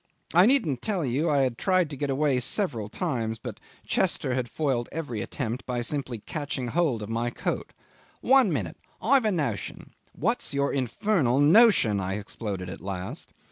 I 0.33 0.47
needn't 0.47 0.81
tell 0.81 1.05
you 1.05 1.29
I 1.29 1.41
had 1.41 1.59
tried 1.59 1.91
to 1.91 1.95
get 1.95 2.09
away 2.09 2.39
several 2.39 2.89
times, 2.89 3.37
but 3.37 3.59
Chester 3.85 4.33
had 4.33 4.49
foiled 4.49 4.89
every 4.91 5.21
attempt 5.21 5.63
by 5.67 5.83
simply 5.83 6.17
catching 6.17 6.69
hold 6.69 7.03
of 7.03 7.07
my 7.09 7.29
coat. 7.29 7.71
"One 8.19 8.51
minute. 8.51 8.77
I've 8.99 9.25
a 9.25 9.31
notion." 9.31 9.91
"What's 10.13 10.55
your 10.55 10.73
infernal 10.73 11.37
notion?" 11.39 11.99
I 11.99 12.15
exploded 12.15 12.67
at 12.67 12.81
last. 12.81 13.31